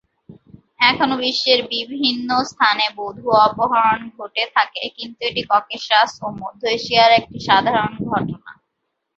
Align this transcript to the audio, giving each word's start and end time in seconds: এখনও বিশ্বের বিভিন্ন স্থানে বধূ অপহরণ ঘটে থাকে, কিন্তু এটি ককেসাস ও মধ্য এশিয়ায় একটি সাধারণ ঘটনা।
এখনও 0.81 1.15
বিশ্বের 1.23 1.59
বিভিন্ন 1.73 2.29
স্থানে 2.51 2.85
বধূ 2.97 3.25
অপহরণ 3.45 3.99
ঘটে 4.17 4.43
থাকে, 4.55 4.83
কিন্তু 4.97 5.19
এটি 5.29 5.41
ককেসাস 5.51 6.11
ও 6.21 6.37
মধ্য 6.41 6.61
এশিয়ায় 6.77 7.17
একটি 7.19 7.37
সাধারণ 7.47 7.91
ঘটনা। 8.09 8.51